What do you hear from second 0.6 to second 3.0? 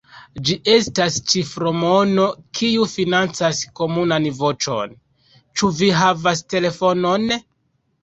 estas ĉifromono kiu